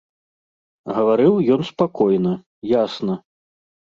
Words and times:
Гаварыў 0.95 1.33
ён 1.57 1.61
спакойна, 1.71 2.33
ясна. 2.71 3.15